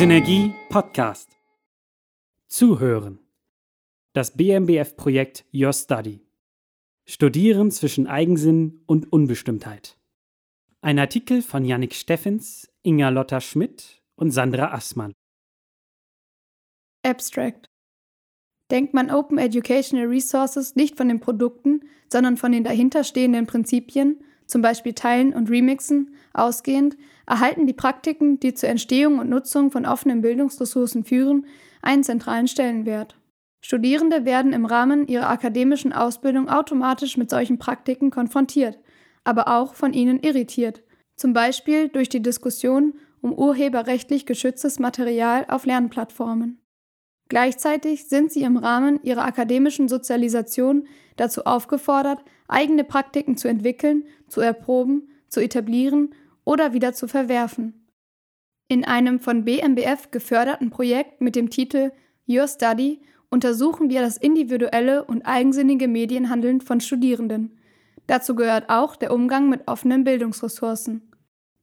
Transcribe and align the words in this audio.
Synergie 0.00 0.54
Podcast. 0.70 1.36
Zuhören. 2.46 3.18
Das 4.14 4.34
BMBF-Projekt 4.34 5.44
Your 5.52 5.74
Study. 5.74 6.26
Studieren 7.04 7.70
zwischen 7.70 8.06
Eigensinn 8.06 8.80
und 8.86 9.12
Unbestimmtheit. 9.12 9.98
Ein 10.80 10.98
Artikel 10.98 11.42
von 11.42 11.66
Yannick 11.66 11.92
Steffens, 11.92 12.72
Inga 12.82 13.10
Lotta 13.10 13.42
Schmidt 13.42 14.02
und 14.14 14.30
Sandra 14.30 14.72
Assmann. 14.72 15.12
Abstract. 17.02 17.68
Denkt 18.70 18.94
man 18.94 19.10
Open 19.10 19.36
Educational 19.36 20.06
Resources 20.06 20.76
nicht 20.76 20.96
von 20.96 21.08
den 21.08 21.20
Produkten, 21.20 21.82
sondern 22.10 22.38
von 22.38 22.52
den 22.52 22.64
dahinterstehenden 22.64 23.46
Prinzipien, 23.46 24.24
zum 24.50 24.62
Beispiel 24.62 24.94
Teilen 24.94 25.32
und 25.32 25.48
Remixen, 25.50 26.14
ausgehend, 26.32 26.96
erhalten 27.26 27.66
die 27.66 27.72
Praktiken, 27.72 28.40
die 28.40 28.54
zur 28.54 28.68
Entstehung 28.68 29.18
und 29.18 29.30
Nutzung 29.30 29.70
von 29.70 29.86
offenen 29.86 30.20
Bildungsressourcen 30.20 31.04
führen, 31.04 31.46
einen 31.82 32.02
zentralen 32.02 32.48
Stellenwert. 32.48 33.16
Studierende 33.62 34.24
werden 34.24 34.52
im 34.52 34.64
Rahmen 34.64 35.06
ihrer 35.06 35.28
akademischen 35.28 35.92
Ausbildung 35.92 36.48
automatisch 36.48 37.16
mit 37.16 37.30
solchen 37.30 37.58
Praktiken 37.58 38.10
konfrontiert, 38.10 38.78
aber 39.22 39.48
auch 39.48 39.74
von 39.74 39.92
ihnen 39.92 40.20
irritiert, 40.20 40.82
zum 41.16 41.32
Beispiel 41.32 41.88
durch 41.88 42.08
die 42.08 42.22
Diskussion 42.22 42.94
um 43.20 43.34
urheberrechtlich 43.34 44.24
geschütztes 44.24 44.78
Material 44.78 45.44
auf 45.48 45.66
Lernplattformen. 45.66 46.58
Gleichzeitig 47.30 48.08
sind 48.08 48.32
sie 48.32 48.42
im 48.42 48.56
Rahmen 48.56 49.00
ihrer 49.04 49.24
akademischen 49.24 49.88
Sozialisation 49.88 50.88
dazu 51.14 51.44
aufgefordert, 51.44 52.18
eigene 52.48 52.82
Praktiken 52.82 53.36
zu 53.36 53.46
entwickeln, 53.46 54.04
zu 54.26 54.40
erproben, 54.40 55.08
zu 55.28 55.40
etablieren 55.40 56.12
oder 56.44 56.72
wieder 56.72 56.92
zu 56.92 57.06
verwerfen. 57.06 57.86
In 58.66 58.84
einem 58.84 59.20
von 59.20 59.44
BMBF 59.44 60.10
geförderten 60.10 60.70
Projekt 60.70 61.20
mit 61.20 61.36
dem 61.36 61.50
Titel 61.50 61.92
Your 62.28 62.48
Study 62.48 63.00
untersuchen 63.30 63.90
wir 63.90 64.00
das 64.00 64.16
individuelle 64.16 65.04
und 65.04 65.22
eigensinnige 65.22 65.86
Medienhandeln 65.86 66.60
von 66.60 66.80
Studierenden. 66.80 67.56
Dazu 68.08 68.34
gehört 68.34 68.68
auch 68.68 68.96
der 68.96 69.12
Umgang 69.12 69.48
mit 69.48 69.68
offenen 69.68 70.02
Bildungsressourcen. 70.02 71.12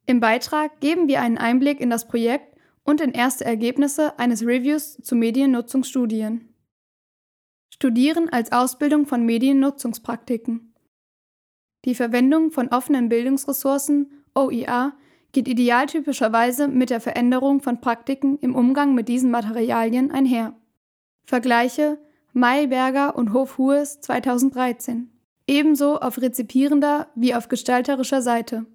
Im 0.06 0.22
Beitrag 0.22 0.80
geben 0.80 1.10
wir 1.10 1.20
einen 1.20 1.38
Einblick 1.38 1.82
in 1.82 1.90
das 1.90 2.08
Projekt 2.08 2.57
und 2.88 3.02
in 3.02 3.12
erste 3.12 3.44
Ergebnisse 3.44 4.18
eines 4.18 4.44
Reviews 4.44 4.98
zu 5.04 5.16
Mediennutzungsstudien. 5.16 6.54
Studieren 7.70 8.30
als 8.30 8.54
Ausbildung 8.54 9.06
von 9.06 9.26
Mediennutzungspraktiken. 9.26 10.74
Die 11.84 11.96
Verwendung 11.96 12.52
von 12.52 12.70
offenen 12.70 13.10
Bildungsressourcen, 13.10 14.24
OER, 14.34 14.94
geht 15.34 15.50
idealtypischerweise 15.50 16.70
mit 16.70 16.90
der 16.90 17.02
Veränderung 17.02 17.62
von 17.62 17.82
Praktiken 17.82 18.40
im 18.40 18.56
Umgang 18.56 18.96
mit 18.96 19.10
diesen 19.10 19.32
Materialien 19.32 20.10
einher. 20.10 20.56
Vergleiche 21.26 22.00
Mayberger 22.32 23.18
und 23.18 23.34
Hofhues 23.34 24.00
2013. 24.00 25.12
Ebenso 25.46 25.98
auf 26.00 26.22
rezipierender 26.22 27.10
wie 27.16 27.36
auf 27.36 27.50
gestalterischer 27.50 28.22
Seite. 28.22 28.66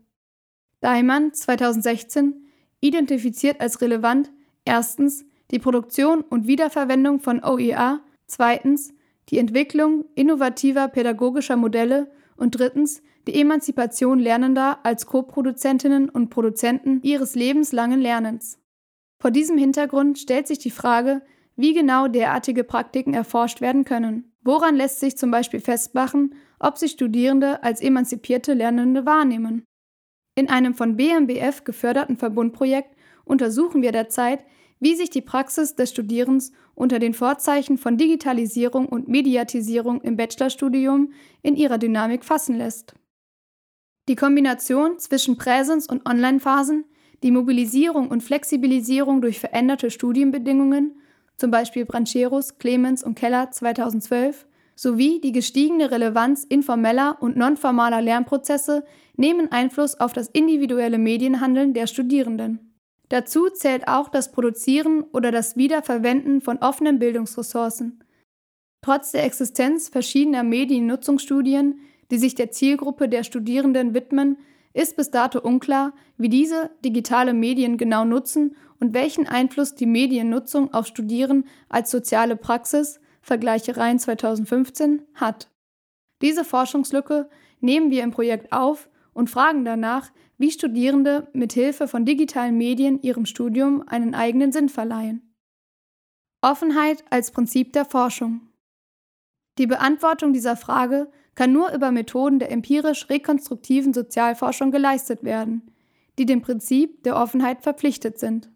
Daimann 0.81 1.33
2016 1.33 2.42
identifiziert 2.83 3.63
als 3.63 3.81
relevant 3.81 4.31
erstens 4.67 5.25
die 5.51 5.59
Produktion 5.59 6.21
und 6.21 6.47
Wiederverwendung 6.47 7.21
von 7.21 7.43
OER, 7.43 8.01
zweitens 8.27 8.93
die 9.31 9.39
Entwicklung 9.39 10.05
innovativer 10.15 10.89
pädagogischer 10.89 11.57
Modelle 11.57 12.11
und 12.37 12.59
drittens 12.59 13.03
die 13.27 13.41
Emanzipation 13.41 14.19
Lernender 14.19 14.81
als 14.83 15.07
Co-Produzentinnen 15.07 16.09
und 16.09 16.29
Produzenten 16.29 17.01
ihres 17.03 17.35
lebenslangen 17.35 18.01
Lernens. 18.01 18.59
Vor 19.21 19.31
diesem 19.31 19.57
Hintergrund 19.57 20.19
stellt 20.19 20.49
sich 20.49 20.59
die 20.59 20.73
Frage, 20.73 21.23
wie 21.55 21.75
genau 21.75 22.09
derartige 22.09 22.65
Praktiken 22.65 23.15
erforscht 23.15 23.61
werden 23.61 23.85
können. 23.85 24.33
Woran 24.43 24.75
lässt 24.75 24.99
sich 24.99 25.17
zum 25.17 25.31
Beispiel 25.31 25.61
festmachen, 25.61 26.35
ob 26.59 26.79
sich 26.79 26.93
Studierende 26.93 27.63
als 27.63 27.81
emanzipierte 27.81 28.55
Lernende 28.55 29.07
wahrnehmen? 29.07 29.65
In 30.35 30.49
einem 30.49 30.75
von 30.75 30.97
BMBF 30.97 31.65
geförderten 31.65 32.17
Verbundprojekt 32.17 32.97
untersuchen 33.25 33.83
wir 33.83 33.93
derzeit, 33.93 34.45
wie 34.81 34.97
sich 34.97 35.11
die 35.11 35.21
Praxis 35.21 35.77
des 35.77 35.91
Studierens 35.91 36.53
unter 36.75 36.99
den 36.99 37.15
Vorzeichen 37.15 37.79
von 37.79 37.99
Digitalisierung 37.99 38.89
und 38.89 39.09
Mediatisierung 39.09 40.01
im 40.01 40.17
Bachelorstudium 40.17 41.13
in 41.43 41.55
ihrer 41.55 41.79
Dynamik 41.79 42.25
fassen 42.25 42.57
lässt. 42.57 42.95
Die 44.09 44.17
Kombination 44.17 44.99
zwischen 44.99 45.37
Präsens- 45.37 45.87
und 45.89 46.09
Online-Phasen, 46.09 46.85
die 47.23 47.31
Mobilisierung 47.31 48.09
und 48.09 48.23
Flexibilisierung 48.23 49.21
durch 49.21 49.39
veränderte 49.39 49.91
Studienbedingungen, 49.91 50.97
zum 51.37 51.53
Beispiel 51.53 51.85
Brancheros, 51.85 52.59
Clemens 52.59 53.05
und 53.05 53.15
Keller 53.15 53.53
2012, 53.53 54.47
sowie 54.75 55.21
die 55.21 55.33
gestiegene 55.33 55.91
Relevanz 55.91 56.45
informeller 56.45 57.17
und 57.21 57.37
nonformaler 57.37 58.01
Lernprozesse 58.01 58.85
nehmen 59.17 59.53
Einfluss 59.53 59.99
auf 60.01 60.13
das 60.13 60.29
individuelle 60.29 60.99
Medienhandeln 60.99 61.75
der 61.75 61.87
Studierenden. 61.87 62.73
Dazu 63.09 63.51
zählt 63.51 63.89
auch 63.89 64.09
das 64.09 64.33
Produzieren 64.33 65.03
oder 65.13 65.31
das 65.31 65.57
Wiederverwenden 65.57 66.41
von 66.41 66.59
offenen 66.59 66.99
Bildungsressourcen. 66.99 68.03
Trotz 68.81 69.13
der 69.13 69.25
Existenz 69.25 69.89
verschiedener 69.89 70.43
Mediennutzungsstudien, 70.43 71.81
die 72.11 72.19
sich 72.19 72.35
der 72.35 72.51
Zielgruppe 72.51 73.09
der 73.09 73.23
Studierenden 73.23 73.95
widmen, 73.95 74.39
ist 74.73 74.97
bis 74.97 75.11
dato 75.11 75.41
unklar, 75.41 75.93
wie 76.17 76.29
diese 76.29 76.71
digitale 76.85 77.35
Medien 77.35 77.77
genau 77.77 78.05
nutzen 78.05 78.57
und 78.81 78.95
welchen 78.95 79.29
Einfluss 79.29 79.75
die 79.75 79.87
Mediennutzung 79.87 80.73
auf 80.73 80.87
Studieren 80.87 81.45
als 81.69 81.91
soziale 81.91 82.37
Praxis, 82.37 82.99
Vergleiche 83.23 83.77
Rhein 83.77 83.99
2015, 83.99 85.03
hat. 85.15 85.51
Diese 86.21 86.45
Forschungslücke 86.45 87.31
nehmen 87.61 87.91
wir 87.91 88.03
im 88.03 88.11
Projekt 88.11 88.53
auf 88.53 88.91
und 89.15 89.31
fragen 89.31 89.65
danach, 89.65 90.11
wie 90.39 90.51
Studierende 90.51 91.29
mit 91.33 91.53
Hilfe 91.53 91.89
von 91.89 92.05
digitalen 92.05 92.59
Medien 92.59 93.01
ihrem 93.01 93.27
Studium 93.27 93.83
einen 93.87 94.15
eigenen 94.15 94.53
Sinn 94.53 94.69
verleihen. 94.69 95.35
Offenheit 96.41 97.05
als 97.11 97.31
Prinzip 97.31 97.73
der 97.73 97.85
Forschung. 97.85 98.49
Die 99.59 99.67
Beantwortung 99.67 100.33
dieser 100.33 100.57
Frage 100.57 101.11
kann 101.35 101.53
nur 101.53 101.73
über 101.73 101.93
Methoden 101.93 102.39
der 102.39 102.51
empirisch-rekonstruktiven 102.51 103.95
Sozialforschung 103.95 104.71
geleistet 104.71 105.23
werden, 105.23 105.71
die 106.19 106.27
dem 106.27 106.43
Prinzip 106.43 107.05
der 107.05 107.17
Offenheit 107.17 107.63
verpflichtet 107.63 108.19
sind. 108.19 108.51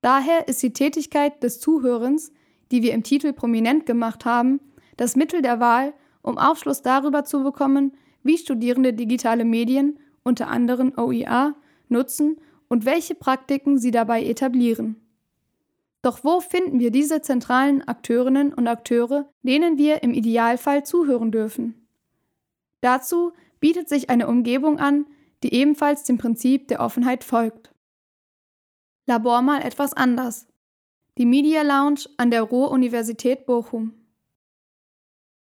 Daher 0.00 0.48
ist 0.48 0.62
die 0.62 0.72
Tätigkeit 0.72 1.42
des 1.42 1.60
Zuhörens, 1.60 2.30
die 2.70 2.82
wir 2.82 2.92
im 2.92 3.02
Titel 3.02 3.32
prominent 3.32 3.86
gemacht 3.86 4.24
haben, 4.24 4.60
das 4.96 5.16
Mittel 5.16 5.42
der 5.42 5.60
Wahl, 5.60 5.94
um 6.22 6.38
Aufschluss 6.38 6.82
darüber 6.82 7.24
zu 7.24 7.42
bekommen, 7.42 7.92
wie 8.22 8.38
Studierende 8.38 8.92
digitale 8.92 9.44
Medien, 9.44 9.98
unter 10.22 10.48
anderem 10.48 10.92
OER, 10.96 11.54
nutzen 11.88 12.38
und 12.68 12.86
welche 12.86 13.14
Praktiken 13.14 13.78
sie 13.78 13.90
dabei 13.90 14.24
etablieren. 14.24 14.96
Doch 16.02 16.22
wo 16.22 16.40
finden 16.40 16.80
wir 16.80 16.90
diese 16.90 17.22
zentralen 17.22 17.86
Akteurinnen 17.86 18.52
und 18.52 18.68
Akteure, 18.68 19.30
denen 19.42 19.78
wir 19.78 20.02
im 20.02 20.12
Idealfall 20.12 20.84
zuhören 20.84 21.30
dürfen? 21.30 21.86
Dazu 22.80 23.32
bietet 23.60 23.88
sich 23.88 24.10
eine 24.10 24.28
Umgebung 24.28 24.78
an, 24.78 25.06
die 25.42 25.54
ebenfalls 25.54 26.04
dem 26.04 26.18
Prinzip 26.18 26.68
der 26.68 26.80
Offenheit 26.80 27.24
folgt. 27.24 27.72
Labor 29.06 29.40
mal 29.40 29.62
etwas 29.62 29.94
anders. 29.94 30.46
Die 31.16 31.26
Media 31.26 31.62
Lounge 31.62 32.08
an 32.16 32.32
der 32.32 32.42
Ruhr-Universität 32.42 33.46
Bochum. 33.46 33.92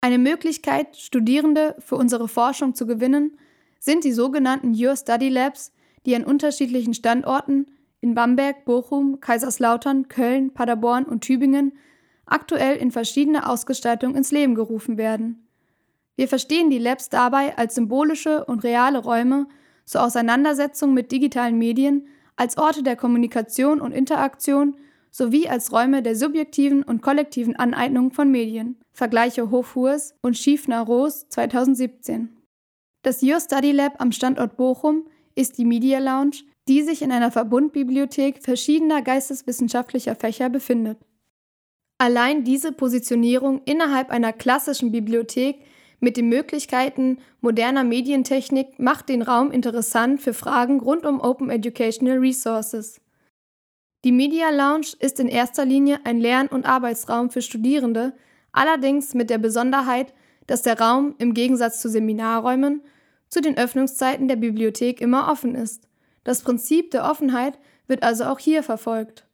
Eine 0.02 0.18
Möglichkeit, 0.18 0.98
Studierende 0.98 1.74
für 1.78 1.96
unsere 1.96 2.28
Forschung 2.28 2.74
zu 2.74 2.86
gewinnen, 2.86 3.38
sind 3.78 4.04
die 4.04 4.12
sogenannten 4.12 4.74
Your 4.78 4.96
Study 4.96 5.30
Labs, 5.30 5.72
die 6.04 6.14
an 6.14 6.24
unterschiedlichen 6.24 6.92
Standorten 6.92 7.70
in 8.02 8.14
Bamberg, 8.14 8.66
Bochum, 8.66 9.18
Kaiserslautern, 9.20 10.08
Köln, 10.08 10.52
Paderborn 10.52 11.06
und 11.06 11.22
Tübingen 11.22 11.72
aktuell 12.26 12.76
in 12.76 12.90
verschiedener 12.90 13.48
Ausgestaltung 13.48 14.14
ins 14.14 14.32
Leben 14.32 14.54
gerufen 14.56 14.98
werden. 14.98 15.48
Wir 16.16 16.28
verstehen 16.28 16.68
die 16.68 16.76
Labs 16.76 17.08
dabei 17.08 17.56
als 17.56 17.76
symbolische 17.76 18.44
und 18.44 18.62
reale 18.62 18.98
Räume 18.98 19.48
zur 19.86 20.02
Auseinandersetzung 20.02 20.92
mit 20.92 21.12
digitalen 21.12 21.56
Medien, 21.56 22.08
als 22.36 22.58
Orte 22.58 22.82
der 22.82 22.96
Kommunikation 22.96 23.80
und 23.80 23.92
Interaktion 23.92 24.76
sowie 25.16 25.48
als 25.48 25.72
Räume 25.72 26.02
der 26.02 26.14
subjektiven 26.14 26.82
und 26.82 27.00
kollektiven 27.00 27.56
Aneignung 27.56 28.10
von 28.10 28.30
Medien. 28.30 28.76
Vergleiche 28.92 29.50
Hofhurs 29.50 30.14
und 30.20 30.36
Schiefner-Roos 30.36 31.30
2017. 31.30 32.36
Das 33.00 33.22
Your 33.22 33.40
Study 33.40 33.72
Lab 33.72 33.98
am 33.98 34.12
Standort 34.12 34.58
Bochum 34.58 35.06
ist 35.34 35.56
die 35.56 35.64
Media 35.64 36.00
Lounge, 36.00 36.42
die 36.68 36.82
sich 36.82 37.00
in 37.00 37.12
einer 37.12 37.30
Verbundbibliothek 37.30 38.42
verschiedener 38.42 39.00
geisteswissenschaftlicher 39.00 40.16
Fächer 40.16 40.50
befindet. 40.50 40.98
Allein 41.96 42.44
diese 42.44 42.72
Positionierung 42.72 43.62
innerhalb 43.64 44.10
einer 44.10 44.34
klassischen 44.34 44.92
Bibliothek 44.92 45.56
mit 45.98 46.18
den 46.18 46.28
Möglichkeiten 46.28 47.20
moderner 47.40 47.84
Medientechnik 47.84 48.78
macht 48.78 49.08
den 49.08 49.22
Raum 49.22 49.50
interessant 49.50 50.20
für 50.20 50.34
Fragen 50.34 50.78
rund 50.78 51.06
um 51.06 51.22
Open 51.22 51.48
Educational 51.48 52.18
Resources. 52.18 53.00
Die 54.06 54.12
Media 54.12 54.50
Lounge 54.50 54.86
ist 55.00 55.18
in 55.18 55.26
erster 55.26 55.64
Linie 55.64 55.98
ein 56.04 56.20
Lern- 56.20 56.46
und 56.46 56.64
Arbeitsraum 56.64 57.28
für 57.28 57.42
Studierende, 57.42 58.12
allerdings 58.52 59.14
mit 59.14 59.30
der 59.30 59.38
Besonderheit, 59.38 60.14
dass 60.46 60.62
der 60.62 60.78
Raum 60.78 61.16
im 61.18 61.34
Gegensatz 61.34 61.80
zu 61.80 61.88
Seminarräumen 61.88 62.82
zu 63.28 63.40
den 63.40 63.58
Öffnungszeiten 63.58 64.28
der 64.28 64.36
Bibliothek 64.36 65.00
immer 65.00 65.28
offen 65.28 65.56
ist. 65.56 65.88
Das 66.22 66.42
Prinzip 66.42 66.92
der 66.92 67.10
Offenheit 67.10 67.58
wird 67.88 68.04
also 68.04 68.26
auch 68.26 68.38
hier 68.38 68.62
verfolgt. 68.62 69.26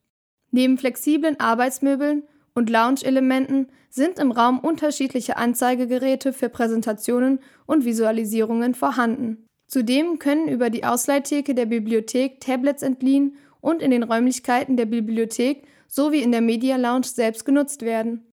Neben 0.52 0.78
flexiblen 0.78 1.38
Arbeitsmöbeln 1.38 2.22
und 2.54 2.70
Lounge-Elementen 2.70 3.66
sind 3.90 4.18
im 4.18 4.32
Raum 4.32 4.58
unterschiedliche 4.58 5.36
Anzeigegeräte 5.36 6.32
für 6.32 6.48
Präsentationen 6.48 7.40
und 7.66 7.84
Visualisierungen 7.84 8.74
vorhanden. 8.74 9.44
Zudem 9.66 10.18
können 10.18 10.48
über 10.48 10.70
die 10.70 10.84
Ausleihtheke 10.86 11.54
der 11.54 11.66
Bibliothek 11.66 12.40
Tablets 12.40 12.82
entliehen 12.82 13.36
und 13.62 13.80
in 13.80 13.90
den 13.90 14.02
Räumlichkeiten 14.02 14.76
der 14.76 14.84
Bibliothek 14.84 15.66
sowie 15.88 16.22
in 16.22 16.32
der 16.32 16.42
Media 16.42 16.76
Lounge 16.76 17.06
selbst 17.06 17.46
genutzt 17.46 17.80
werden. 17.80 18.30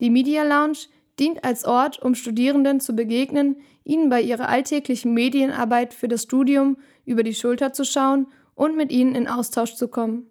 Die 0.00 0.10
Media 0.10 0.44
Lounge 0.44 0.78
dient 1.18 1.42
als 1.42 1.64
Ort, 1.64 2.00
um 2.00 2.14
Studierenden 2.14 2.78
zu 2.78 2.94
begegnen, 2.94 3.56
ihnen 3.84 4.08
bei 4.08 4.20
ihrer 4.20 4.48
alltäglichen 4.48 5.14
Medienarbeit 5.14 5.94
für 5.94 6.06
das 6.06 6.22
Studium 6.22 6.76
über 7.04 7.24
die 7.24 7.34
Schulter 7.34 7.72
zu 7.72 7.84
schauen 7.84 8.28
und 8.54 8.76
mit 8.76 8.92
ihnen 8.92 9.14
in 9.14 9.26
Austausch 9.26 9.74
zu 9.74 9.88
kommen. 9.88 10.28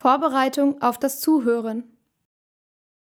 Vorbereitung 0.00 0.80
auf 0.80 0.98
das 0.98 1.20
Zuhören. 1.20 1.84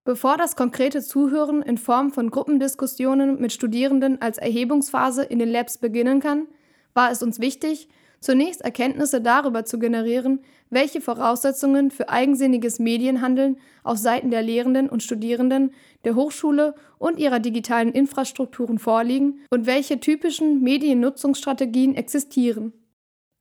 Bevor 0.06 0.38
das 0.38 0.56
konkrete 0.56 1.02
Zuhören 1.02 1.62
in 1.62 1.78
Form 1.78 2.12
von 2.12 2.32
Gruppendiskussionen 2.32 3.42
mit 3.42 3.52
Studierenden 3.52 4.22
als 4.22 4.38
Erhebungsphase 4.38 5.24
in 5.24 5.38
den 5.38 5.50
Labs 5.50 5.78
beginnen 5.78 6.22
kann, 6.22 6.48
war 6.94 7.12
es 7.12 7.22
uns 7.22 7.40
wichtig, 7.40 7.90
zunächst 8.20 8.62
Erkenntnisse 8.62 9.22
darüber 9.22 9.66
zu 9.66 9.80
generieren, 9.80 10.42
welche 10.70 11.02
Voraussetzungen 11.02 11.92
für 11.92 12.10
eigensinniges 12.10 12.80
Medienhandeln 12.80 13.58
auf 13.84 13.98
Seiten 13.98 14.32
der 14.32 14.42
Lehrenden 14.42 14.90
und 14.90 15.04
Studierenden 15.04 15.72
der 16.04 16.16
Hochschule 16.16 16.76
und 16.98 17.20
ihrer 17.20 17.40
digitalen 17.40 17.92
Infrastrukturen 17.92 18.80
vorliegen 18.80 19.40
und 19.50 19.66
welche 19.66 20.00
typischen 20.00 20.62
Mediennutzungsstrategien 20.62 21.96
existieren. 21.96 22.74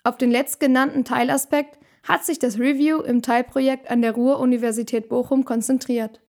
Auf 0.04 0.16
den 0.16 0.30
letztgenannten 0.30 1.04
Teilaspekt 1.04 1.78
hat 2.04 2.24
sich 2.24 2.38
das 2.38 2.58
Review 2.58 3.00
im 3.00 3.22
Teilprojekt 3.22 3.90
an 3.90 4.02
der 4.02 4.12
Ruhr-Universität 4.12 5.08
Bochum 5.08 5.44
konzentriert. 5.44 6.20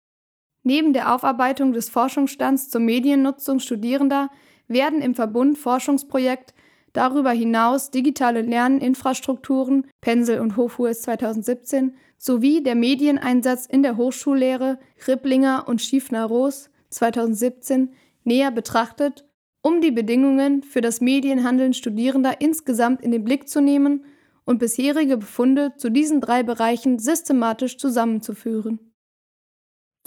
Neben 0.62 0.92
der 0.92 1.14
Aufarbeitung 1.14 1.72
des 1.72 1.90
Forschungsstands 1.90 2.70
zur 2.70 2.80
Mediennutzung 2.80 3.60
Studierender 3.60 4.30
werden 4.66 5.00
im 5.00 5.14
Verbund 5.14 5.58
Forschungsprojekt 5.58 6.54
darüber 6.96 7.30
hinaus 7.30 7.90
digitale 7.90 8.42
Lerninfrastrukturen, 8.42 9.86
Pensel 10.00 10.40
und 10.40 10.56
Hofhues 10.56 11.02
2017, 11.02 11.94
sowie 12.16 12.62
der 12.62 12.74
Medieneinsatz 12.74 13.66
in 13.66 13.82
der 13.82 13.96
Hochschullehre 13.96 14.78
Ripplinger 15.06 15.68
und 15.68 15.82
Schiefner-Roos 15.82 16.70
2017 16.90 17.92
näher 18.24 18.50
betrachtet, 18.50 19.26
um 19.62 19.80
die 19.80 19.90
Bedingungen 19.90 20.62
für 20.62 20.80
das 20.80 21.00
Medienhandeln 21.00 21.74
Studierender 21.74 22.40
insgesamt 22.40 23.02
in 23.02 23.10
den 23.10 23.24
Blick 23.24 23.48
zu 23.48 23.60
nehmen 23.60 24.04
und 24.44 24.58
bisherige 24.58 25.18
Befunde 25.18 25.74
zu 25.76 25.90
diesen 25.90 26.20
drei 26.20 26.42
Bereichen 26.42 26.98
systematisch 26.98 27.76
zusammenzuführen. 27.76 28.92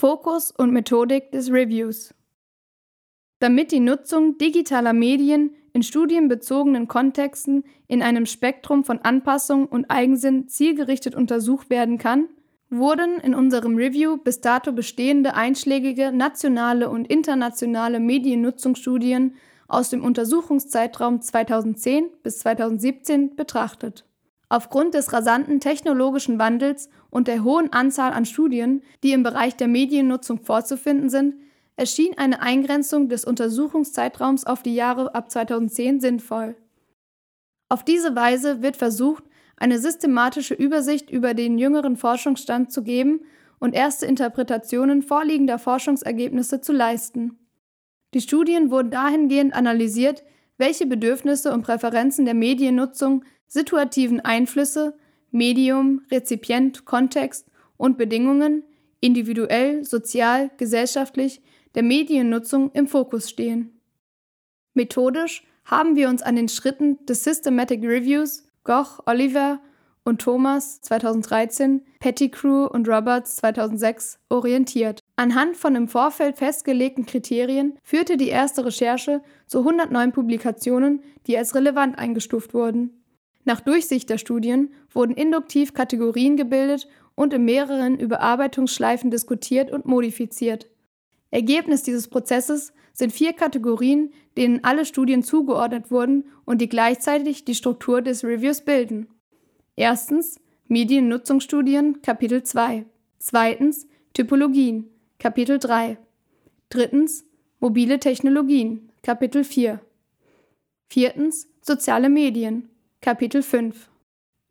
Fokus 0.00 0.50
und 0.50 0.72
Methodik 0.72 1.30
des 1.30 1.50
Reviews 1.52 2.14
Damit 3.38 3.70
die 3.70 3.80
Nutzung 3.80 4.38
digitaler 4.38 4.94
Medien 4.94 5.54
in 5.72 5.82
studienbezogenen 5.82 6.88
Kontexten 6.88 7.64
in 7.86 8.02
einem 8.02 8.26
Spektrum 8.26 8.84
von 8.84 8.98
Anpassung 8.98 9.66
und 9.66 9.90
Eigensinn 9.90 10.48
zielgerichtet 10.48 11.14
untersucht 11.14 11.70
werden 11.70 11.98
kann, 11.98 12.28
wurden 12.70 13.18
in 13.18 13.34
unserem 13.34 13.76
Review 13.76 14.16
bis 14.16 14.40
dato 14.40 14.72
bestehende 14.72 15.34
einschlägige 15.34 16.12
nationale 16.12 16.88
und 16.88 17.06
internationale 17.06 18.00
Mediennutzungsstudien 18.00 19.34
aus 19.66 19.90
dem 19.90 20.04
Untersuchungszeitraum 20.04 21.20
2010 21.20 22.10
bis 22.22 22.40
2017 22.40 23.36
betrachtet. 23.36 24.04
Aufgrund 24.48 24.94
des 24.94 25.12
rasanten 25.12 25.60
technologischen 25.60 26.40
Wandels 26.40 26.88
und 27.08 27.28
der 27.28 27.44
hohen 27.44 27.72
Anzahl 27.72 28.12
an 28.12 28.24
Studien, 28.24 28.82
die 29.04 29.12
im 29.12 29.22
Bereich 29.22 29.56
der 29.56 29.68
Mediennutzung 29.68 30.40
vorzufinden 30.42 31.08
sind, 31.08 31.34
erschien 31.80 32.12
eine 32.18 32.42
Eingrenzung 32.42 33.08
des 33.08 33.24
Untersuchungszeitraums 33.24 34.44
auf 34.44 34.62
die 34.62 34.74
Jahre 34.74 35.14
ab 35.14 35.30
2010 35.30 35.98
sinnvoll. 35.98 36.54
Auf 37.70 37.86
diese 37.86 38.14
Weise 38.14 38.60
wird 38.60 38.76
versucht, 38.76 39.24
eine 39.56 39.78
systematische 39.78 40.52
Übersicht 40.52 41.08
über 41.08 41.32
den 41.32 41.56
jüngeren 41.56 41.96
Forschungsstand 41.96 42.70
zu 42.70 42.82
geben 42.82 43.22
und 43.60 43.74
erste 43.74 44.04
Interpretationen 44.04 45.00
vorliegender 45.00 45.58
Forschungsergebnisse 45.58 46.60
zu 46.60 46.74
leisten. 46.74 47.38
Die 48.12 48.20
Studien 48.20 48.70
wurden 48.70 48.90
dahingehend 48.90 49.54
analysiert, 49.54 50.22
welche 50.58 50.84
Bedürfnisse 50.84 51.50
und 51.50 51.62
Präferenzen 51.62 52.26
der 52.26 52.34
Mediennutzung 52.34 53.24
situativen 53.46 54.20
Einflüsse, 54.20 54.98
Medium, 55.30 56.02
Rezipient, 56.10 56.84
Kontext 56.84 57.46
und 57.78 57.96
Bedingungen 57.96 58.64
individuell, 59.00 59.82
sozial, 59.82 60.50
gesellschaftlich 60.58 61.40
der 61.74 61.82
Mediennutzung 61.82 62.70
im 62.72 62.86
Fokus 62.86 63.30
stehen. 63.30 63.80
Methodisch 64.74 65.44
haben 65.64 65.96
wir 65.96 66.08
uns 66.08 66.22
an 66.22 66.36
den 66.36 66.48
Schritten 66.48 67.04
des 67.06 67.24
Systematic 67.24 67.82
Reviews 67.82 68.44
Goch, 68.64 69.00
Oliver 69.06 69.60
und 70.04 70.20
Thomas 70.20 70.80
2013, 70.80 71.82
Pettigrew 72.00 72.66
und 72.66 72.88
Roberts 72.88 73.36
2006 73.36 74.18
orientiert. 74.28 75.00
Anhand 75.16 75.56
von 75.56 75.74
im 75.74 75.88
Vorfeld 75.88 76.38
festgelegten 76.38 77.06
Kriterien 77.06 77.78
führte 77.82 78.16
die 78.16 78.28
erste 78.28 78.64
Recherche 78.64 79.22
zu 79.46 79.58
109 79.58 80.12
Publikationen, 80.12 81.02
die 81.26 81.36
als 81.36 81.54
relevant 81.54 81.98
eingestuft 81.98 82.54
wurden. 82.54 83.02
Nach 83.44 83.60
Durchsicht 83.60 84.10
der 84.10 84.18
Studien 84.18 84.72
wurden 84.92 85.14
induktiv 85.14 85.74
Kategorien 85.74 86.36
gebildet 86.36 86.88
und 87.14 87.32
in 87.34 87.44
mehreren 87.44 87.98
Überarbeitungsschleifen 87.98 89.10
diskutiert 89.10 89.70
und 89.70 89.86
modifiziert. 89.86 90.68
Ergebnis 91.30 91.82
dieses 91.82 92.08
Prozesses 92.08 92.72
sind 92.92 93.12
vier 93.12 93.32
Kategorien, 93.32 94.12
denen 94.36 94.64
alle 94.64 94.84
Studien 94.84 95.22
zugeordnet 95.22 95.90
wurden 95.90 96.24
und 96.44 96.60
die 96.60 96.68
gleichzeitig 96.68 97.44
die 97.44 97.54
Struktur 97.54 98.02
des 98.02 98.24
Reviews 98.24 98.62
bilden. 98.62 99.08
Erstens 99.76 100.40
Mediennutzungsstudien 100.66 102.02
Kapitel 102.02 102.42
2. 102.42 102.84
Zweitens 103.18 103.86
Typologien 104.12 104.90
Kapitel 105.18 105.58
3. 105.58 105.98
Drittens 106.68 107.24
Mobile 107.60 108.00
Technologien 108.00 108.90
Kapitel 109.02 109.44
4. 109.44 109.80
Viertens 110.88 111.48
Soziale 111.62 112.08
Medien 112.08 112.68
Kapitel 113.00 113.42
5 113.42 113.88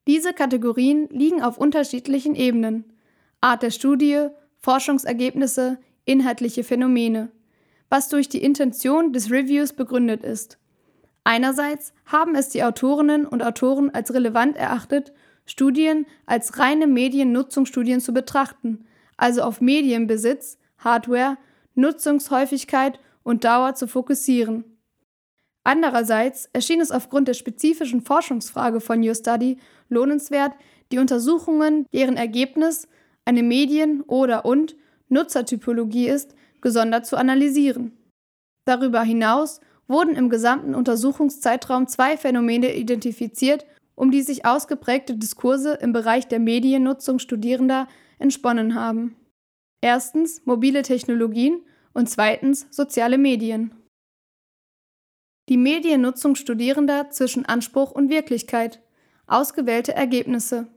Diese 0.07 0.33
Kategorien 0.33 1.07
liegen 1.09 1.41
auf 1.41 1.57
unterschiedlichen 1.57 2.35
Ebenen. 2.35 2.85
Art 3.41 3.63
der 3.63 3.71
Studie, 3.71 4.27
Forschungsergebnisse, 4.57 5.79
inhaltliche 6.09 6.63
Phänomene, 6.63 7.31
was 7.89 8.09
durch 8.09 8.27
die 8.29 8.43
Intention 8.43 9.13
des 9.13 9.31
Reviews 9.31 9.73
begründet 9.73 10.23
ist. 10.23 10.57
Einerseits 11.23 11.93
haben 12.05 12.35
es 12.35 12.49
die 12.49 12.63
Autorinnen 12.63 13.25
und 13.25 13.43
Autoren 13.43 13.91
als 13.91 14.13
relevant 14.13 14.57
erachtet, 14.57 15.13
Studien 15.45 16.05
als 16.25 16.57
reine 16.57 16.87
Mediennutzungsstudien 16.87 18.01
zu 18.01 18.13
betrachten, 18.13 18.85
also 19.17 19.43
auf 19.43 19.61
Medienbesitz, 19.61 20.57
Hardware, 20.79 21.37
Nutzungshäufigkeit 21.75 22.99
und 23.23 23.43
Dauer 23.43 23.75
zu 23.75 23.87
fokussieren. 23.87 24.63
Andererseits 25.63 26.49
erschien 26.53 26.81
es 26.81 26.91
aufgrund 26.91 27.27
der 27.27 27.33
spezifischen 27.35 28.01
Forschungsfrage 28.01 28.79
von 28.79 29.03
Your 29.07 29.15
Study 29.15 29.57
lohnenswert, 29.89 30.53
die 30.91 30.97
Untersuchungen, 30.97 31.85
deren 31.93 32.17
Ergebnis 32.17 32.87
eine 33.25 33.43
Medien- 33.43 34.01
oder 34.01 34.45
und 34.45 34.75
Nutzertypologie 35.09 36.07
ist, 36.07 36.35
gesondert 36.61 37.05
zu 37.05 37.17
analysieren. 37.17 37.97
Darüber 38.65 39.01
hinaus 39.01 39.59
wurden 39.87 40.15
im 40.15 40.29
gesamten 40.29 40.75
Untersuchungszeitraum 40.75 41.87
zwei 41.87 42.15
Phänomene 42.17 42.75
identifiziert, 42.75 43.65
um 43.95 44.11
die 44.11 44.21
sich 44.21 44.45
ausgeprägte 44.45 45.15
Diskurse 45.15 45.73
im 45.73 45.91
Bereich 45.91 46.27
der 46.27 46.39
Mediennutzung 46.39 47.19
Studierender 47.19 47.87
entsponnen 48.19 48.75
haben. 48.75 49.15
Erstens 49.81 50.45
mobile 50.45 50.83
Technologien 50.83 51.61
und 51.93 52.09
zweitens 52.09 52.67
soziale 52.69 53.17
Medien. 53.17 53.73
Die 55.49 55.57
Mediennutzung 55.57 56.35
Studierender 56.35 57.09
zwischen 57.09 57.45
Anspruch 57.45 57.91
und 57.91 58.09
Wirklichkeit. 58.09 58.81
Ausgewählte 59.25 59.95
Ergebnisse. 59.95 60.67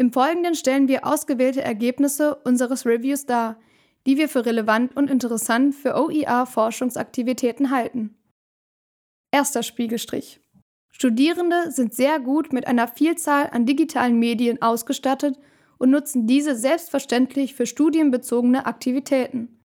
Im 0.00 0.14
Folgenden 0.14 0.54
stellen 0.54 0.88
wir 0.88 1.06
ausgewählte 1.06 1.60
Ergebnisse 1.60 2.34
unseres 2.36 2.86
Reviews 2.86 3.26
dar, 3.26 3.60
die 4.06 4.16
wir 4.16 4.30
für 4.30 4.46
relevant 4.46 4.96
und 4.96 5.10
interessant 5.10 5.74
für 5.74 5.94
OER-Forschungsaktivitäten 5.94 7.70
halten. 7.70 8.16
Erster 9.30 9.62
Spiegelstrich. 9.62 10.40
Studierende 10.90 11.70
sind 11.70 11.92
sehr 11.92 12.18
gut 12.18 12.50
mit 12.54 12.66
einer 12.66 12.88
Vielzahl 12.88 13.50
an 13.52 13.66
digitalen 13.66 14.18
Medien 14.18 14.62
ausgestattet 14.62 15.38
und 15.76 15.90
nutzen 15.90 16.26
diese 16.26 16.56
selbstverständlich 16.56 17.54
für 17.54 17.66
studienbezogene 17.66 18.64
Aktivitäten. 18.64 19.60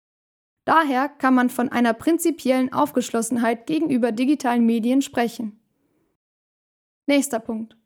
Daher 0.65 1.09
kann 1.09 1.35
man 1.35 1.51
von 1.51 1.71
einer 1.71 1.93
prinzipiellen 1.93 2.73
Aufgeschlossenheit 2.73 3.67
gegenüber 3.67 4.13
digitalen 4.13 4.65
Medien 4.65 5.03
sprechen. 5.03 5.59
Nächster 7.09 7.41
Punkt. 7.41 7.80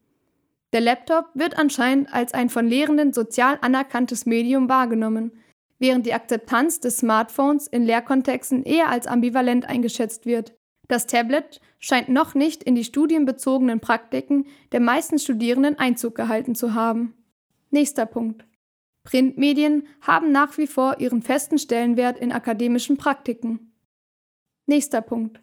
Der 0.74 0.80
Laptop 0.80 1.26
wird 1.34 1.56
anscheinend 1.56 2.12
als 2.12 2.34
ein 2.34 2.50
von 2.50 2.66
Lehrenden 2.66 3.12
sozial 3.12 3.58
anerkanntes 3.60 4.26
Medium 4.26 4.68
wahrgenommen, 4.68 5.30
während 5.78 6.04
die 6.04 6.14
Akzeptanz 6.14 6.80
des 6.80 6.96
Smartphones 6.96 7.68
in 7.68 7.84
Lehrkontexten 7.84 8.64
eher 8.64 8.88
als 8.88 9.06
ambivalent 9.06 9.66
eingeschätzt 9.68 10.26
wird. 10.26 10.52
Das 10.88 11.06
Tablet 11.06 11.60
scheint 11.78 12.08
noch 12.08 12.34
nicht 12.34 12.64
in 12.64 12.74
die 12.74 12.82
studienbezogenen 12.82 13.78
Praktiken 13.78 14.46
der 14.72 14.80
meisten 14.80 15.20
Studierenden 15.20 15.78
Einzug 15.78 16.16
gehalten 16.16 16.56
zu 16.56 16.74
haben. 16.74 17.14
Nächster 17.70 18.04
Punkt. 18.04 18.44
Printmedien 19.04 19.86
haben 20.00 20.32
nach 20.32 20.58
wie 20.58 20.66
vor 20.66 20.98
ihren 20.98 21.22
festen 21.22 21.58
Stellenwert 21.58 22.18
in 22.18 22.32
akademischen 22.32 22.96
Praktiken. 22.96 23.72
Nächster 24.66 25.02
Punkt. 25.02 25.40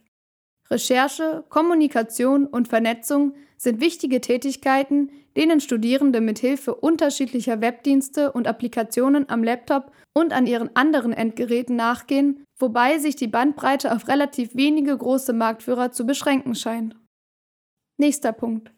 Recherche, 0.72 1.44
Kommunikation 1.50 2.48
und 2.48 2.70
Vernetzung 2.70 3.36
sind 3.58 3.82
wichtige 3.82 4.22
Tätigkeiten, 4.22 5.12
denen 5.36 5.60
Studierende 5.60 6.22
mit 6.22 6.40
Hilfe 6.40 6.74
unterschiedlicher 6.74 7.62
Webdienste 7.62 8.32
und 8.32 8.48
Applikationen 8.48 9.30
am 9.30 9.44
Laptop 9.44 9.92
und 10.13 10.34
an 10.34 10.48
ihren 10.48 10.75
anderen 10.75 11.13
Endgeräten 11.13 11.75
nachgehen, 11.75 12.44
wobei 12.58 12.98
sich 12.98 13.16
die 13.18 13.28
Bandbreite 13.28 13.94
auf 13.94 14.08
relativ 14.08 14.56
wenige 14.56 14.98
große 14.98 15.34
Marktführer 15.34 15.92
zu 15.92 16.06
beschränken 16.06 16.56
scheint. 16.56 16.96
Nächster 17.98 18.32
Punkt. 18.32 18.72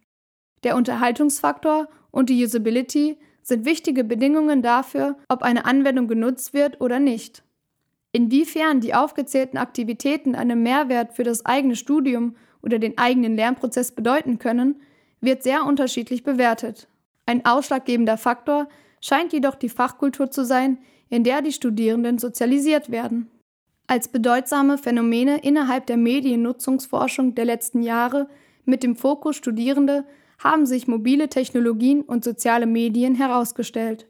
Der 0.64 0.76
Unterhaltungsfaktor 0.76 1.88
und 2.12 2.30
die 2.30 2.44
Usability 2.44 3.18
sind 3.44 3.66
wichtige 3.66 4.04
Bedingungen 4.04 4.62
dafür, 4.62 5.18
ob 5.30 5.44
eine 5.44 5.66
Anwendung 5.66 6.08
genutzt 6.08 6.54
wird 6.54 6.82
oder 6.82 7.00
nicht. 7.00 7.44
Inwiefern 8.13 8.79
die 8.79 8.93
aufgezählten 8.93 9.58
Aktivitäten 9.58 10.36
einen 10.36 10.62
Mehrwert 10.62 11.13
für 11.13 11.24
das 11.24 11.46
eigene 11.46 11.75
Studium 11.75 12.36
oder 12.62 12.77
den 12.77 12.98
eigenen 12.98 13.36
Lernprozess 13.36 13.91
bedeuten 13.91 14.38
können, 14.38 14.82
wird 15.20 15.41
sehr 15.41 15.65
unterschiedlich 15.65 16.24
bewertet. 16.24 16.88
Ein 17.25 17.43
ausschlaggebender 17.46 18.17
Faktor 18.17 18.70
scheint 19.01 19.34
jedoch 19.34 19.55
die 19.55 19.70
Fachkultur 19.70 20.29
zu 20.29 20.46
sein, 20.46 20.77
in 21.10 21.24
der 21.24 21.41
die 21.41 21.51
Studierenden 21.51 22.20
sozialisiert 22.20 22.91
werden. 22.91 23.29
Als 23.88 24.08
bedeutsame 24.08 24.77
Phänomene 24.77 25.39
innerhalb 25.39 25.88
der 25.88 25.98
Mediennutzungsforschung 25.98 27.36
der 27.36 27.46
letzten 27.46 27.82
Jahre 27.82 28.29
mit 28.63 28.84
dem 28.84 28.96
Fokus 28.96 29.36
Studierende 29.36 30.05
haben 30.39 30.65
sich 30.65 30.88
mobile 30.88 31.29
Technologien 31.29 32.01
und 32.01 32.24
soziale 32.24 32.65
Medien 32.65 33.15
herausgestellt. 33.15 34.08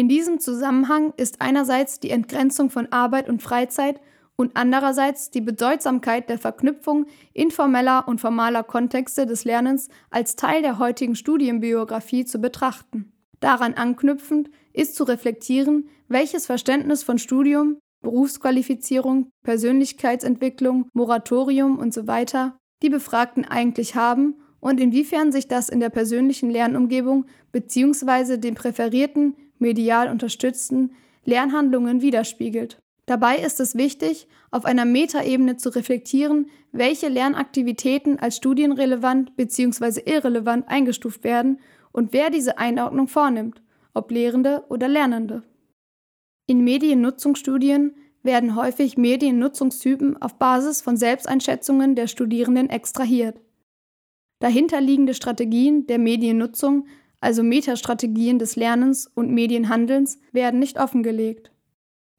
In 0.00 0.08
diesem 0.08 0.40
Zusammenhang 0.40 1.12
ist 1.18 1.42
einerseits 1.42 2.00
die 2.00 2.08
Entgrenzung 2.08 2.70
von 2.70 2.90
Arbeit 2.90 3.28
und 3.28 3.42
Freizeit 3.42 4.00
und 4.34 4.52
andererseits 4.54 5.30
die 5.30 5.42
Bedeutsamkeit 5.42 6.30
der 6.30 6.38
Verknüpfung 6.38 7.04
informeller 7.34 8.08
und 8.08 8.18
formaler 8.18 8.62
Kontexte 8.62 9.26
des 9.26 9.44
Lernens 9.44 9.90
als 10.08 10.36
Teil 10.36 10.62
der 10.62 10.78
heutigen 10.78 11.16
Studienbiografie 11.16 12.24
zu 12.24 12.38
betrachten. 12.38 13.12
Daran 13.40 13.74
anknüpfend 13.74 14.48
ist 14.72 14.94
zu 14.94 15.04
reflektieren, 15.04 15.90
welches 16.08 16.46
Verständnis 16.46 17.02
von 17.02 17.18
Studium, 17.18 17.76
Berufsqualifizierung, 18.00 19.28
Persönlichkeitsentwicklung, 19.44 20.88
Moratorium 20.94 21.78
usw. 21.78 22.24
Die 22.82 22.88
Befragten 22.88 23.44
eigentlich 23.44 23.96
haben 23.96 24.36
und 24.60 24.80
inwiefern 24.80 25.30
sich 25.30 25.46
das 25.46 25.68
in 25.68 25.80
der 25.80 25.90
persönlichen 25.90 26.48
Lernumgebung 26.48 27.26
bzw. 27.52 28.38
den 28.38 28.54
präferierten, 28.54 29.36
medial 29.60 30.10
unterstützten 30.10 30.92
Lernhandlungen 31.24 32.02
widerspiegelt. 32.02 32.78
Dabei 33.06 33.38
ist 33.38 33.60
es 33.60 33.74
wichtig, 33.74 34.28
auf 34.50 34.64
einer 34.64 34.84
Metaebene 34.84 35.56
zu 35.56 35.70
reflektieren, 35.70 36.48
welche 36.72 37.08
Lernaktivitäten 37.08 38.18
als 38.18 38.36
studienrelevant 38.36 39.36
bzw. 39.36 40.02
irrelevant 40.04 40.68
eingestuft 40.68 41.24
werden 41.24 41.58
und 41.92 42.12
wer 42.12 42.30
diese 42.30 42.58
Einordnung 42.58 43.08
vornimmt, 43.08 43.62
ob 43.94 44.10
Lehrende 44.10 44.64
oder 44.68 44.86
Lernende. 44.86 45.42
In 46.46 46.62
Mediennutzungsstudien 46.62 47.94
werden 48.22 48.54
häufig 48.54 48.96
Mediennutzungstypen 48.96 50.20
auf 50.20 50.36
Basis 50.36 50.82
von 50.82 50.96
Selbsteinschätzungen 50.96 51.94
der 51.94 52.06
Studierenden 52.06 52.68
extrahiert. 52.68 53.40
Dahinterliegende 54.40 55.14
Strategien 55.14 55.86
der 55.86 55.98
Mediennutzung, 55.98 56.86
also 57.20 57.42
Metastrategien 57.42 58.38
des 58.38 58.56
Lernens 58.56 59.06
und 59.06 59.30
Medienhandelns, 59.30 60.18
werden 60.32 60.58
nicht 60.58 60.80
offengelegt. 60.80 61.52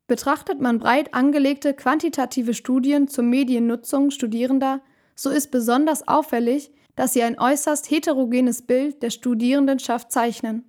Betrachtet 0.08 0.60
man 0.60 0.80
breit 0.80 1.14
angelegte 1.14 1.74
quantitative 1.74 2.54
Studien 2.54 3.08
zur 3.08 3.24
Mediennutzung 3.24 4.12
Studierender, 4.12 4.82
so 5.16 5.30
ist 5.30 5.52
besonders 5.52 6.08
auffällig, 6.08 6.72
dass 6.96 7.14
sie 7.14 7.24
ein 7.24 7.40
äußerst 7.40 7.90
heterogenes 7.90 8.62
Bild 8.64 9.02
der 9.02 9.10
Studierendenschaft 9.10 10.12
zeichnen. 10.12 10.66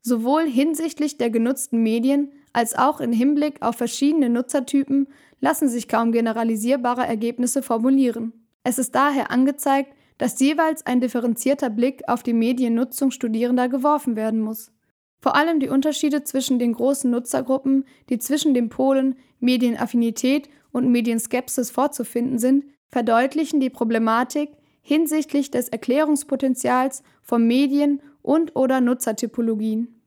Sowohl 0.00 0.44
hinsichtlich 0.44 1.18
der 1.18 1.30
genutzten 1.30 1.82
Medien 1.82 2.32
als 2.52 2.76
auch 2.76 3.00
im 3.00 3.12
Hinblick 3.12 3.62
auf 3.62 3.76
verschiedene 3.76 4.28
Nutzertypen 4.28 5.08
lassen 5.40 5.68
sich 5.68 5.88
kaum 5.88 6.12
generalisierbare 6.12 7.06
Ergebnisse 7.06 7.62
formulieren. 7.62 8.32
Es 8.64 8.78
ist 8.78 8.94
daher 8.94 9.30
angezeigt, 9.30 9.92
dass 10.22 10.38
jeweils 10.38 10.86
ein 10.86 11.00
differenzierter 11.00 11.68
Blick 11.68 12.04
auf 12.06 12.22
die 12.22 12.32
Mediennutzung 12.32 13.10
Studierender 13.10 13.68
geworfen 13.68 14.14
werden 14.14 14.38
muss. 14.38 14.70
Vor 15.18 15.34
allem 15.34 15.58
die 15.58 15.68
Unterschiede 15.68 16.22
zwischen 16.22 16.60
den 16.60 16.74
großen 16.74 17.10
Nutzergruppen, 17.10 17.86
die 18.08 18.20
zwischen 18.20 18.54
den 18.54 18.68
Polen 18.68 19.16
Medienaffinität 19.40 20.48
und 20.70 20.92
Medienskepsis 20.92 21.72
vorzufinden 21.72 22.38
sind, 22.38 22.66
verdeutlichen 22.86 23.58
die 23.58 23.68
Problematik 23.68 24.50
hinsichtlich 24.80 25.50
des 25.50 25.68
Erklärungspotenzials 25.70 27.02
von 27.20 27.44
Medien 27.44 28.00
und/oder 28.22 28.80
Nutzertypologien. 28.80 30.00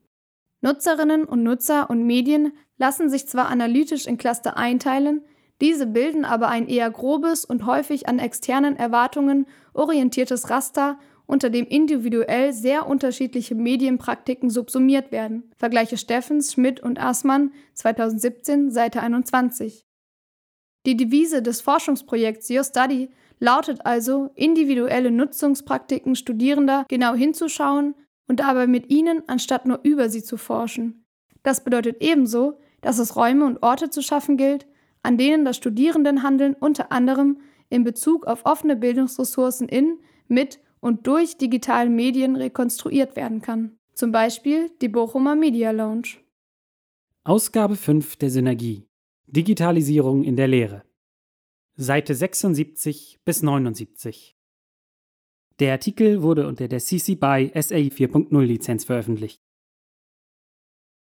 Nutzerinnen 0.61 1.25
und 1.25 1.43
Nutzer 1.43 1.89
und 1.89 2.05
Medien 2.05 2.53
lassen 2.77 3.09
sich 3.09 3.27
zwar 3.27 3.49
analytisch 3.49 4.07
in 4.07 4.17
Cluster 4.17 4.55
einteilen, 4.55 5.25
diese 5.61 5.87
bilden 5.87 6.25
aber 6.25 6.49
ein 6.49 6.67
eher 6.67 6.89
grobes 6.91 7.45
und 7.45 7.65
häufig 7.65 8.07
an 8.07 8.19
externen 8.19 8.75
Erwartungen 8.75 9.47
orientiertes 9.73 10.49
Raster, 10.49 10.99
unter 11.27 11.49
dem 11.49 11.65
individuell 11.65 12.53
sehr 12.53 12.87
unterschiedliche 12.87 13.55
Medienpraktiken 13.55 14.49
subsumiert 14.49 15.11
werden. 15.11 15.51
Vergleiche 15.55 15.97
Steffens, 15.97 16.53
Schmidt 16.53 16.81
und 16.81 16.99
Aßmann 16.99 17.51
2017, 17.73 18.69
Seite 18.69 19.01
21. 19.01 19.85
Die 20.85 20.95
Devise 20.95 21.41
des 21.41 21.61
Forschungsprojekts 21.61 22.49
Your 22.51 22.63
Study 22.63 23.09
lautet 23.39 23.85
also, 23.85 24.29
individuelle 24.35 25.09
Nutzungspraktiken 25.09 26.15
Studierender 26.15 26.85
genau 26.87 27.15
hinzuschauen 27.15 27.95
und 28.27 28.39
dabei 28.39 28.67
mit 28.67 28.91
ihnen 28.91 29.23
anstatt 29.27 29.65
nur 29.65 29.79
über 29.83 30.09
sie 30.09 30.23
zu 30.23 30.37
forschen. 30.37 31.05
Das 31.43 31.63
bedeutet 31.63 32.01
ebenso, 32.01 32.59
dass 32.81 32.99
es 32.99 33.15
Räume 33.15 33.45
und 33.45 33.63
Orte 33.63 33.89
zu 33.89 34.01
schaffen 34.01 34.37
gilt, 34.37 34.67
an 35.05 35.17
denen 35.17 35.45
das 35.45 35.57
Studierendenhandeln 35.57 36.55
unter 36.55 36.91
anderem 36.91 37.37
in 37.69 37.83
Bezug 37.83 38.25
auf 38.25 38.45
offene 38.45 38.75
Bildungsressourcen 38.75 39.69
in, 39.69 39.99
mit 40.27 40.59
und 40.79 41.07
durch 41.07 41.37
digitale 41.37 41.89
Medien 41.89 42.35
rekonstruiert 42.35 43.15
werden 43.15 43.41
kann. 43.41 43.77
Zum 43.93 44.11
Beispiel 44.11 44.71
die 44.81 44.89
Bochumer 44.89 45.35
Media 45.35 45.71
Lounge. 45.71 46.17
Ausgabe 47.23 47.75
5 47.75 48.17
der 48.17 48.29
Synergie. 48.29 48.87
Digitalisierung 49.27 50.23
in 50.23 50.35
der 50.35 50.47
Lehre. 50.47 50.83
Seite 51.75 52.15
76 52.15 53.19
bis 53.23 53.43
79. 53.43 54.35
Der 55.59 55.73
Artikel 55.73 56.21
wurde 56.23 56.47
unter 56.47 56.67
der 56.67 56.79
CC 56.79 57.15
BY 57.15 57.51
SA 57.61 57.75
4.0 57.75 58.41
Lizenz 58.41 58.85
veröffentlicht. 58.85 59.44